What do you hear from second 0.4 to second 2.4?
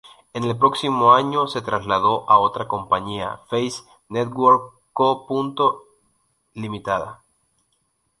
el próximo año, se trasladó a